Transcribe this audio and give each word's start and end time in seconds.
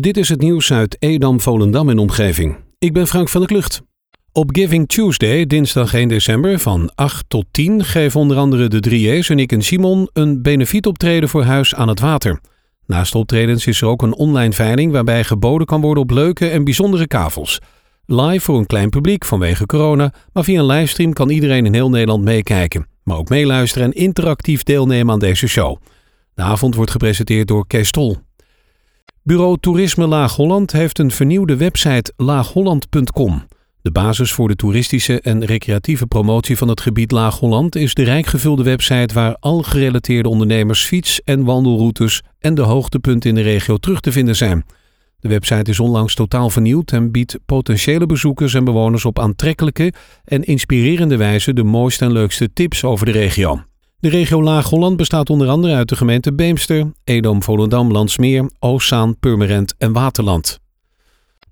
Dit 0.00 0.16
is 0.16 0.28
het 0.28 0.40
nieuws 0.40 0.72
uit 0.72 0.96
Edam, 0.98 1.40
Volendam 1.40 1.88
en 1.88 1.98
omgeving. 1.98 2.56
Ik 2.78 2.92
ben 2.92 3.06
Frank 3.06 3.28
van 3.28 3.40
der 3.40 3.50
Klucht. 3.50 3.82
Op 4.32 4.50
Giving 4.52 4.88
Tuesday, 4.88 5.46
dinsdag 5.46 5.94
1 5.94 6.08
december 6.08 6.58
van 6.58 6.90
8 6.94 7.24
tot 7.28 7.44
10 7.50 7.84
geven 7.84 8.20
onder 8.20 8.36
andere 8.36 8.68
de 8.68 8.90
3E's 8.90 9.28
en 9.28 9.38
ik 9.38 9.52
en 9.52 9.62
Simon 9.62 10.08
een 10.12 10.42
benefietoptreden 10.42 11.28
voor 11.28 11.42
Huis 11.42 11.74
aan 11.74 11.88
het 11.88 12.00
Water. 12.00 12.40
Naast 12.86 13.14
optredens 13.14 13.66
is 13.66 13.80
er 13.80 13.88
ook 13.88 14.02
een 14.02 14.14
online 14.14 14.52
veiling 14.52 14.92
waarbij 14.92 15.24
geboden 15.24 15.66
kan 15.66 15.80
worden 15.80 16.02
op 16.02 16.10
leuke 16.10 16.48
en 16.48 16.64
bijzondere 16.64 17.06
kavels. 17.06 17.58
Live 18.06 18.44
voor 18.44 18.58
een 18.58 18.66
klein 18.66 18.90
publiek 18.90 19.24
vanwege 19.24 19.66
corona, 19.66 20.12
maar 20.32 20.44
via 20.44 20.60
een 20.60 20.66
livestream 20.66 21.12
kan 21.12 21.30
iedereen 21.30 21.66
in 21.66 21.74
heel 21.74 21.90
Nederland 21.90 22.24
meekijken. 22.24 22.86
Maar 23.02 23.16
ook 23.16 23.28
meeluisteren 23.28 23.86
en 23.86 24.00
interactief 24.00 24.62
deelnemen 24.62 25.12
aan 25.12 25.20
deze 25.20 25.46
show. 25.46 25.76
De 26.34 26.42
avond 26.42 26.74
wordt 26.74 26.90
gepresenteerd 26.90 27.48
door 27.48 27.66
Kees 27.66 27.90
Tol. 27.90 28.18
Bureau 29.24 29.56
Toerisme 29.60 30.06
Laag-Holland 30.06 30.72
heeft 30.72 30.98
een 30.98 31.10
vernieuwde 31.10 31.56
website 31.56 32.12
laagholland.com. 32.16 33.46
De 33.82 33.90
basis 33.90 34.32
voor 34.32 34.48
de 34.48 34.56
toeristische 34.56 35.20
en 35.20 35.44
recreatieve 35.44 36.06
promotie 36.06 36.56
van 36.56 36.68
het 36.68 36.80
gebied 36.80 37.10
Laag-Holland 37.10 37.76
is 37.76 37.94
de 37.94 38.02
rijk 38.02 38.26
gevulde 38.26 38.62
website 38.62 39.14
waar 39.14 39.36
al 39.40 39.62
gerelateerde 39.62 40.28
ondernemers 40.28 40.84
fiets- 40.84 41.20
en 41.24 41.44
wandelroutes 41.44 42.22
en 42.38 42.54
de 42.54 42.62
hoogtepunten 42.62 43.30
in 43.30 43.34
de 43.34 43.42
regio 43.42 43.76
terug 43.76 44.00
te 44.00 44.12
vinden 44.12 44.36
zijn. 44.36 44.64
De 45.20 45.28
website 45.28 45.70
is 45.70 45.80
onlangs 45.80 46.14
totaal 46.14 46.50
vernieuwd 46.50 46.92
en 46.92 47.10
biedt 47.10 47.38
potentiële 47.46 48.06
bezoekers 48.06 48.54
en 48.54 48.64
bewoners 48.64 49.04
op 49.04 49.18
aantrekkelijke 49.18 49.92
en 50.24 50.42
inspirerende 50.42 51.16
wijze 51.16 51.52
de 51.52 51.64
mooiste 51.64 52.04
en 52.04 52.12
leukste 52.12 52.52
tips 52.52 52.84
over 52.84 53.06
de 53.06 53.12
regio. 53.12 53.62
De 54.02 54.08
regio 54.08 54.42
Laag-Holland 54.42 54.96
bestaat 54.96 55.30
onder 55.30 55.48
andere 55.48 55.74
uit 55.74 55.88
de 55.88 55.96
gemeenten 55.96 56.36
Beemster, 56.36 56.92
Edam, 57.04 57.42
Volendam, 57.42 57.92
Landsmeer, 57.92 58.50
Oostzaan, 58.58 59.18
Purmerend 59.18 59.74
en 59.78 59.92
Waterland. 59.92 60.60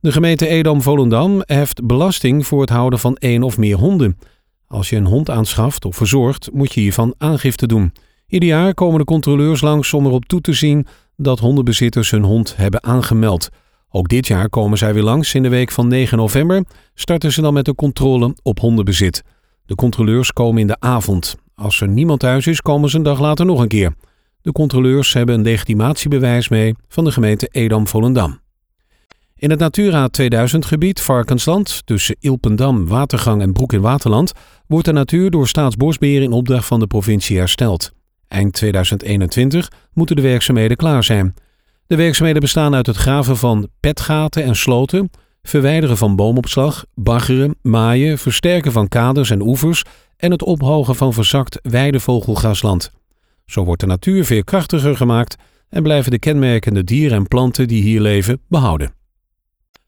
De 0.00 0.12
gemeente 0.12 0.46
Edam-Volendam 0.46 1.42
heft 1.44 1.86
belasting 1.86 2.46
voor 2.46 2.60
het 2.60 2.70
houden 2.70 2.98
van 2.98 3.16
één 3.16 3.42
of 3.42 3.58
meer 3.58 3.76
honden. 3.76 4.18
Als 4.66 4.90
je 4.90 4.96
een 4.96 5.06
hond 5.06 5.30
aanschaft 5.30 5.84
of 5.84 5.96
verzorgt, 5.96 6.48
moet 6.52 6.72
je 6.72 6.80
hiervan 6.80 7.14
aangifte 7.18 7.66
doen. 7.66 7.92
Ieder 8.26 8.48
jaar 8.48 8.74
komen 8.74 8.98
de 8.98 9.04
controleurs 9.04 9.60
langs 9.60 9.94
om 9.94 10.06
erop 10.06 10.24
toe 10.24 10.40
te 10.40 10.52
zien 10.52 10.86
dat 11.16 11.38
hondenbezitters 11.38 12.10
hun 12.10 12.24
hond 12.24 12.56
hebben 12.56 12.82
aangemeld. 12.82 13.48
Ook 13.90 14.08
dit 14.08 14.26
jaar 14.26 14.48
komen 14.48 14.78
zij 14.78 14.94
weer 14.94 15.02
langs. 15.02 15.34
In 15.34 15.42
de 15.42 15.48
week 15.48 15.70
van 15.70 15.88
9 15.88 16.18
november 16.18 16.64
starten 16.94 17.32
ze 17.32 17.40
dan 17.40 17.54
met 17.54 17.64
de 17.64 17.74
controle 17.74 18.34
op 18.42 18.60
hondenbezit. 18.60 19.22
De 19.66 19.74
controleurs 19.74 20.32
komen 20.32 20.60
in 20.60 20.66
de 20.66 20.80
avond. 20.80 21.36
Als 21.60 21.80
er 21.80 21.88
niemand 21.88 22.20
thuis 22.20 22.46
is, 22.46 22.60
komen 22.60 22.90
ze 22.90 22.96
een 22.96 23.02
dag 23.02 23.20
later 23.20 23.46
nog 23.46 23.60
een 23.60 23.68
keer. 23.68 23.94
De 24.42 24.52
controleurs 24.52 25.12
hebben 25.12 25.34
een 25.34 25.42
legitimatiebewijs 25.42 26.48
mee 26.48 26.74
van 26.88 27.04
de 27.04 27.12
gemeente 27.12 27.48
Edam-Volendam. 27.50 28.40
In 29.36 29.50
het 29.50 29.58
Natura 29.58 30.08
2000 30.08 30.64
gebied 30.64 31.00
Varkensland, 31.00 31.86
tussen 31.86 32.16
Ilpendam, 32.20 32.86
Watergang 32.86 33.42
en 33.42 33.52
Broek 33.52 33.72
in 33.72 33.80
Waterland, 33.80 34.32
wordt 34.66 34.84
de 34.84 34.92
natuur 34.92 35.30
door 35.30 35.48
Staatsbosbeheer 35.48 36.22
in 36.22 36.32
opdracht 36.32 36.66
van 36.66 36.80
de 36.80 36.86
provincie 36.86 37.38
hersteld. 37.38 37.92
Eind 38.28 38.52
2021 38.52 39.70
moeten 39.92 40.16
de 40.16 40.22
werkzaamheden 40.22 40.76
klaar 40.76 41.04
zijn. 41.04 41.34
De 41.86 41.96
werkzaamheden 41.96 42.42
bestaan 42.42 42.74
uit 42.74 42.86
het 42.86 42.96
graven 42.96 43.36
van 43.36 43.68
petgaten 43.80 44.42
en 44.42 44.56
sloten, 44.56 45.10
verwijderen 45.42 45.96
van 45.96 46.16
boomopslag, 46.16 46.84
baggeren, 46.94 47.54
maaien, 47.62 48.18
versterken 48.18 48.72
van 48.72 48.88
kaders 48.88 49.30
en 49.30 49.42
oevers 49.42 49.84
en 50.20 50.30
het 50.30 50.42
ophogen 50.42 50.96
van 50.96 51.12
verzakt 51.12 51.58
weidevogelgrasland. 51.62 52.92
Zo 53.46 53.64
wordt 53.64 53.80
de 53.80 53.86
natuur 53.86 54.24
veerkrachtiger 54.24 54.96
gemaakt 54.96 55.36
en 55.68 55.82
blijven 55.82 56.10
de 56.10 56.18
kenmerkende 56.18 56.84
dieren 56.84 57.16
en 57.16 57.28
planten 57.28 57.68
die 57.68 57.82
hier 57.82 58.00
leven 58.00 58.40
behouden. 58.48 58.92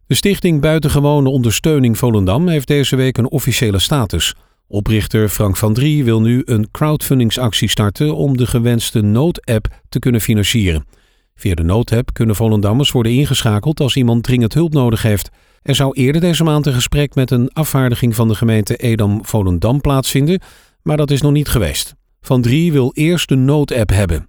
De 0.07 0.15
Stichting 0.15 0.61
Buitengewone 0.61 1.29
Ondersteuning 1.29 1.99
Volendam 1.99 2.49
heeft 2.49 2.67
deze 2.67 2.97
week 2.97 3.19
een 3.19 3.31
officiële 3.31 3.79
status. 3.79 4.35
Oprichter 4.69 5.29
Frank 5.29 5.57
van 5.57 5.75
Drie 5.75 6.05
wil 6.05 6.21
nu 6.21 6.42
een 6.45 6.71
crowdfundingsactie 6.71 7.69
starten 7.69 8.17
om 8.17 8.37
de 8.37 8.47
gewenste 8.47 9.01
noodapp 9.01 9.67
te 9.89 9.98
kunnen 9.98 10.21
financieren. 10.21 10.87
Via 11.35 11.55
de 11.55 11.63
noodapp 11.63 12.13
kunnen 12.13 12.37
Volendammers 12.37 12.91
worden 12.91 13.13
ingeschakeld 13.13 13.81
als 13.81 13.97
iemand 13.97 14.23
dringend 14.23 14.55
hulp 14.55 14.73
nodig 14.73 15.03
heeft. 15.03 15.31
Er 15.62 15.74
zou 15.74 15.92
eerder 15.92 16.20
deze 16.20 16.45
maand 16.45 16.67
een 16.67 16.73
gesprek 16.73 17.14
met 17.14 17.30
een 17.30 17.52
afvaardiging 17.52 18.14
van 18.14 18.28
de 18.28 18.34
gemeente 18.34 18.77
Edam-Volendam 18.77 19.80
plaatsvinden, 19.80 20.40
maar 20.83 20.96
dat 20.96 21.11
is 21.11 21.23
nog 21.23 21.33
niet 21.33 21.48
geweest. 21.48 21.95
Van 22.20 22.42
Drie 22.42 22.73
wil 22.73 22.90
eerst 22.95 23.28
de 23.28 23.34
noodapp 23.34 23.90
hebben. 23.90 24.28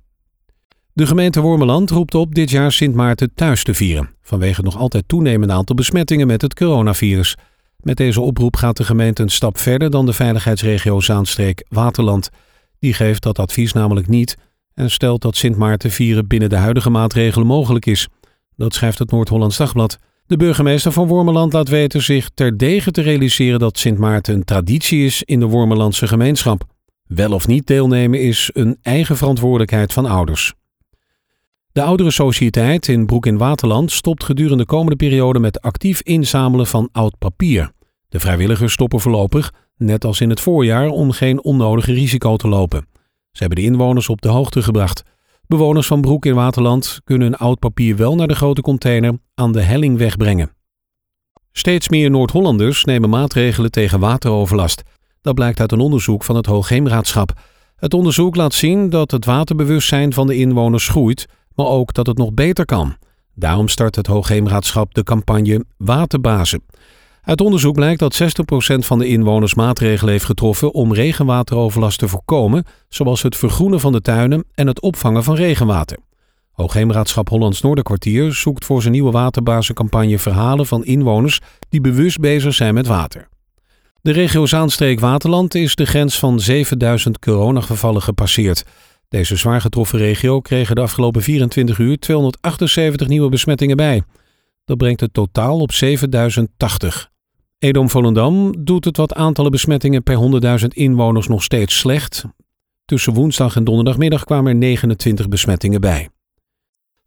De 0.94 1.08
gemeente 1.08 1.42
Wormeland 1.42 1.90
roept 1.90 2.16
op 2.16 2.36
dit 2.36 2.50
jaar 2.50 2.72
Sint 2.72 2.96
Maarten 2.96 3.34
thuis 3.34 3.64
te 3.64 3.74
vieren, 3.74 4.10
vanwege 4.22 4.56
het 4.56 4.66
nog 4.66 4.78
altijd 4.78 5.08
toenemende 5.08 5.54
aantal 5.54 5.76
besmettingen 5.76 6.28
met 6.28 6.42
het 6.42 6.54
coronavirus. 6.54 7.36
Met 7.78 7.98
deze 7.98 8.22
oproep 8.22 8.56
gaat 8.56 8.78
de 8.78 8.84
gemeente 8.84 9.22
een 9.22 9.30
stap 9.30 9.58
verder 9.58 9.90
dan 9.90 10.06
de 10.06 10.14
veiligheidsregio 10.14 11.00
Zaanstreek-Waterland. 11.00 12.30
Die 12.80 12.94
geeft 12.94 13.24
dat 13.24 13.40
advies 13.40 13.74
namelijk 13.74 14.08
niet 14.08 14.38
en 14.74 14.92
stelt 14.92 15.22
dat 15.22 15.36
Sint 15.36 15.58
Maarten 15.58 15.92
vieren 15.92 16.28
binnen 16.28 16.50
de 16.50 16.56
huidige 16.56 16.90
maatregelen 16.90 17.48
mogelijk 17.48 17.86
is. 17.86 18.08
Dat 18.56 18.74
schrijft 18.74 19.00
het 19.00 19.12
Noord-Hollands 19.12 19.58
Dagblad. 19.58 19.98
De 20.26 20.38
burgemeester 20.38 20.92
van 20.92 21.08
Wormeland 21.08 21.54
laat 21.54 21.68
weten 21.68 22.02
zich 22.02 22.30
terdege 22.34 22.92
te 22.92 23.02
realiseren 23.02 23.60
dat 23.60 23.78
Sint 23.78 23.98
Maarten 23.98 24.34
een 24.34 24.44
traditie 24.44 25.06
is 25.06 25.24
in 25.24 25.40
de 25.40 25.46
Wormelandse 25.46 26.08
gemeenschap. 26.08 26.64
Wel 27.08 27.32
of 27.32 27.48
niet 27.48 27.68
deelnemen 27.68 28.22
is 28.22 28.50
een 28.54 28.78
eigen 28.82 29.18
verantwoordelijkheid 29.18 29.94
van 29.94 30.06
ouders. 30.06 30.54
De 31.72 31.82
oudere 31.82 32.12
sociëteit 32.12 32.88
in 32.88 33.06
Broek 33.06 33.26
in 33.26 33.38
Waterland 33.38 33.92
stopt 33.92 34.24
gedurende 34.24 34.58
de 34.58 34.70
komende 34.70 34.96
periode 34.96 35.40
met 35.40 35.62
actief 35.62 36.02
inzamelen 36.02 36.68
van 36.68 36.90
oud 36.92 37.18
papier. 37.18 37.72
De 38.10 38.20
vrijwilligers 38.20 38.74
stoppen 38.74 39.00
voorlopig, 39.00 39.54
net 39.78 40.06
als 40.06 40.22
in 40.22 40.30
het 40.30 40.40
voorjaar, 40.40 40.88
om 40.88 41.12
geen 41.12 41.44
onnodige 41.44 41.94
risico 41.94 42.36
te 42.36 42.48
lopen. 42.48 42.88
Ze 43.32 43.44
hebben 43.44 43.58
de 43.58 43.70
inwoners 43.70 44.10
op 44.10 44.22
de 44.22 44.30
hoogte 44.30 44.64
gebracht. 44.64 45.04
Bewoners 45.58 45.88
van 45.88 46.02
Broek 46.02 46.26
in 46.26 46.34
Waterland 46.34 47.00
kunnen 47.04 47.28
hun 47.28 47.38
oud 47.38 47.60
papier 47.60 47.96
wel 47.96 48.16
naar 48.16 48.28
de 48.28 48.36
grote 48.36 48.62
container 48.62 49.20
aan 49.36 49.52
de 49.52 49.62
helling 49.62 49.98
wegbrengen. 49.98 50.52
Steeds 51.52 51.90
meer 51.90 52.10
Noord-Hollanders 52.10 52.84
nemen 52.84 53.10
maatregelen 53.10 53.72
tegen 53.72 54.00
wateroverlast. 54.00 54.82
Dat 55.22 55.34
blijkt 55.34 55.60
uit 55.60 55.72
een 55.72 55.80
onderzoek 55.80 56.24
van 56.24 56.36
het 56.36 56.46
Hoogheemraadschap. 56.46 57.34
Het 57.76 57.94
onderzoek 57.94 58.36
laat 58.36 58.54
zien 58.54 58.90
dat 58.90 59.12
het 59.12 59.26
waterbewustzijn 59.26 60.14
van 60.14 60.28
de 60.28 60.36
inwoners 60.36 60.88
groeit 60.88 61.28
maar 61.56 61.68
ook 61.68 61.94
dat 61.94 62.08
het 62.08 62.18
nog 62.18 62.34
beter 62.34 62.66
kan. 62.66 62.96
Daarom 63.36 63.68
start 63.68 63.96
het 63.96 64.08
Hoogheemraadschap 64.08 64.94
de 64.94 65.04
campagne 65.04 65.66
Waterbazen. 65.78 66.64
Uit 67.24 67.42
onderzoek 67.42 67.76
blijkt 67.76 68.00
dat 68.00 68.22
60% 68.22 68.26
van 68.80 69.00
de 69.00 69.08
inwoners 69.08 69.54
maatregelen 69.54 70.12
heeft 70.12 70.26
getroffen 70.26 70.74
om 70.74 70.94
regenwateroverlast 70.94 72.00
te 72.00 72.08
voorkomen, 72.08 72.66
zoals 72.90 73.22
het 73.22 73.36
vergroenen 73.36 73.80
van 73.80 73.92
de 73.92 74.02
tuinen 74.02 74.46
en 74.54 74.68
het 74.68 74.82
opvangen 74.82 75.24
van 75.24 75.36
regenwater. 75.36 75.98
Hoogheemraadschap 76.52 77.30
Hollands 77.30 77.62
Noorderkwartier 77.62 78.34
zoekt 78.34 78.66
voor 78.66 78.82
zijn 78.82 78.94
nieuwe 78.94 79.12
waterbazencampagne 79.12 80.20
verhalen 80.20 80.66
van 80.66 80.86
inwoners 80.86 81.40
die 81.70 81.82
bewust 81.82 82.20
bezig 82.20 82.54
zijn 82.54 82.74
met 82.74 82.88
water. 82.88 83.28
De 84.02 84.12
regio 84.12 84.46
Zaanstreek-Waterland 84.46 85.56
is 85.56 85.76
de 85.76 85.86
grens 85.86 86.20
van 86.20 86.40
7000 86.40 87.20
coronagevallen 87.20 88.02
gepasseerd. 88.02 88.64
Deze 89.10 89.36
zwaar 89.36 89.62
getroffen 89.62 90.00
regio 90.00 90.40
kreeg 90.42 90.74
de 90.74 90.82
afgelopen 90.82 91.22
24 91.22 91.78
uur 91.78 92.00
278 92.00 93.08
nieuwe 93.08 93.30
besmettingen 93.30 93.78
bij. 93.78 94.04
Dat 94.66 94.78
brengt 94.78 95.00
het 95.00 95.14
totaal 95.14 95.60
op 95.60 95.72
7080. 95.72 97.12
Edom-Volendam 97.64 98.64
doet 98.64 98.86
het 98.86 98.98
wat 98.98 99.14
aantallen 99.14 99.52
besmettingen 99.52 100.04
per 100.04 100.42
100.000 100.62 100.68
inwoners 100.68 101.28
nog 101.28 101.44
steeds 101.44 101.78
slecht. 101.78 102.26
Tussen 102.86 103.14
woensdag 103.14 103.56
en 103.56 103.64
donderdagmiddag 103.64 104.24
kwamen 104.24 104.52
er 104.52 104.58
29 104.58 105.30
besmettingen 105.30 105.82
bij. 105.82 106.10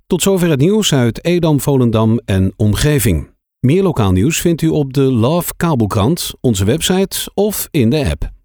Tot 0.07 0.23
zover 0.23 0.51
het 0.51 0.61
nieuws 0.61 0.95
uit 0.95 1.25
Edam, 1.25 1.61
Volendam 1.61 2.21
en 2.25 2.53
omgeving. 2.57 3.31
Meer 3.61 3.83
lokaal 3.83 4.13
nieuws 4.13 4.41
vindt 4.41 4.63
u 4.63 4.69
op 4.69 4.93
de 4.93 5.01
Love 5.01 5.53
Kabelkrant, 5.57 6.33
onze 6.41 6.65
website 6.65 7.31
of 7.35 7.69
in 7.71 7.91
de 7.91 8.11
app. 8.11 8.36